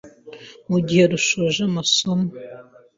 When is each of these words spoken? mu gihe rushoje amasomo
mu 0.69 0.77
gihe 0.87 1.03
rushoje 1.11 1.59
amasomo 1.69 2.27